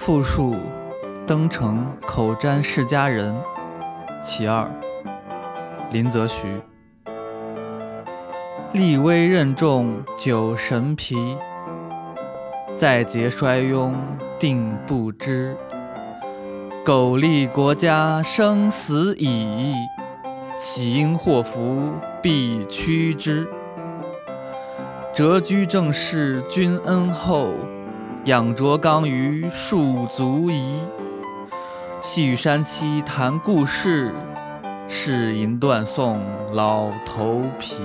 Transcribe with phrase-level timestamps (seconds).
[0.00, 0.56] 复述
[1.26, 3.36] 登城口占世家人，
[4.24, 4.66] 其二。
[5.92, 6.58] 林则徐。
[8.72, 11.36] 立威任重久神疲，
[12.78, 13.92] 再节衰庸
[14.38, 15.54] 定不知。
[16.82, 19.74] 苟利国家生死以，
[20.58, 21.92] 岂因祸福
[22.22, 23.46] 避趋之？
[25.14, 27.52] 谪居正室君恩厚，
[28.26, 30.78] 仰酌缸盂庶足宜。
[32.02, 34.14] 细雨山栖谈故事，
[34.88, 37.76] 试吟断送老头皮。